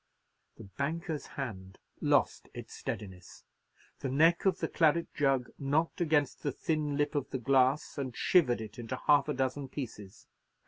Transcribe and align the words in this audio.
The 0.57 0.63
banker's 0.63 1.27
hand 1.27 1.77
lost 2.01 2.49
its 2.55 2.73
steadiness, 2.73 3.43
the 3.99 4.09
neck 4.09 4.45
of 4.45 4.57
the 4.57 4.67
claret 4.67 5.13
jug 5.13 5.51
knocked 5.59 6.01
against 6.01 6.41
the 6.41 6.51
thin 6.51 6.97
lip 6.97 7.13
of 7.13 7.29
the 7.29 7.37
glass, 7.37 7.99
and 7.99 8.17
shivered 8.17 8.61
it 8.61 8.79
into 8.79 8.95
half 8.95 9.29
a 9.29 9.33
dozen 9.35 9.67
pieces. 9.67 10.25